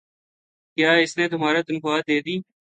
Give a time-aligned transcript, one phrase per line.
[0.77, 2.35] ۔کیا اس نے تمہار تنخواہ دیدی؟